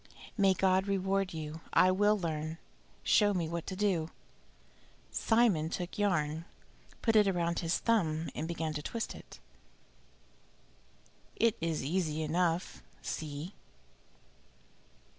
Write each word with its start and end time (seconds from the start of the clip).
"May 0.35 0.55
God 0.55 0.87
reward 0.87 1.31
you! 1.31 1.61
I 1.73 1.91
will 1.91 2.17
learn. 2.17 2.57
Show 3.03 3.35
me 3.35 3.47
what 3.47 3.67
to 3.67 3.75
do." 3.75 4.09
Simon 5.11 5.69
took 5.69 5.99
yarn, 5.99 6.45
put 7.03 7.15
it 7.15 7.31
round 7.31 7.59
his 7.59 7.77
thumb 7.77 8.27
and 8.33 8.47
began 8.47 8.73
to 8.73 8.81
twist 8.81 9.13
it. 9.13 9.37
"It 11.35 11.55
is 11.61 11.83
easy 11.83 12.23
enough 12.23 12.81
see!" 13.03 13.53